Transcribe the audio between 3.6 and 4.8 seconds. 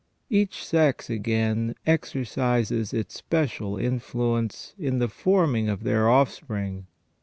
influence